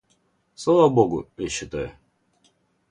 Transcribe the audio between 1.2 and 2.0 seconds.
я считаю.